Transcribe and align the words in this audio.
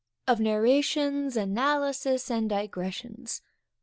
_Of 0.27 0.39
Narrations, 0.39 1.37
Analysis, 1.37 2.31
and 2.31 2.49
Digressions. 2.49 3.43